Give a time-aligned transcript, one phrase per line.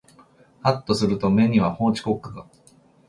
[0.63, 2.47] はっとすると目には法治国家が